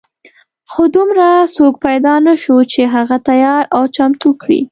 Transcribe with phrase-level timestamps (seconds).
[0.71, 4.59] خو دومره څوک پیدا نه شو چې هغه تیار او چمتو کړي.